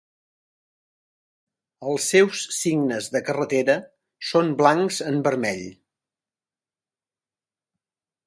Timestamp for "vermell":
5.29-5.63